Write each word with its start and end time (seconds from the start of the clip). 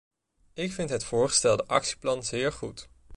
Ik 0.53 0.71
vind 0.71 0.89
het 0.89 1.03
voorgestelde 1.03 1.65
actieplan 1.65 2.23
zeer 2.23 2.51
goed. 2.51 2.89